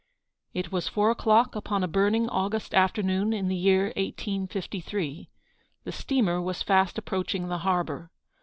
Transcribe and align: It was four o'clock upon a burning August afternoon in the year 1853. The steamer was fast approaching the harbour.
It 0.55 0.71
was 0.71 0.87
four 0.87 1.11
o'clock 1.11 1.55
upon 1.55 1.83
a 1.83 1.87
burning 1.87 2.27
August 2.27 2.73
afternoon 2.73 3.33
in 3.33 3.49
the 3.49 3.55
year 3.55 3.93
1853. 3.97 5.29
The 5.83 5.91
steamer 5.91 6.41
was 6.41 6.63
fast 6.63 6.97
approaching 6.97 7.49
the 7.49 7.59
harbour. 7.59 8.09